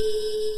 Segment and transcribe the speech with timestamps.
[0.00, 0.49] You.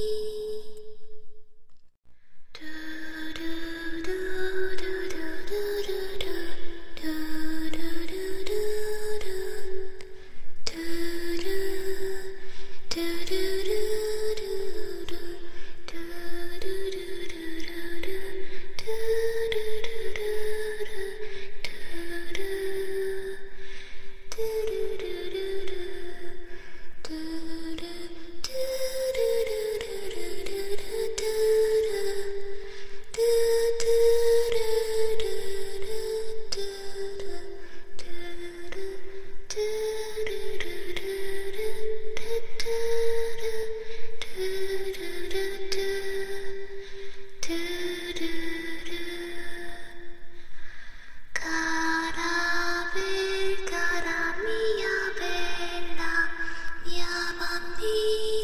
[57.52, 58.41] on me.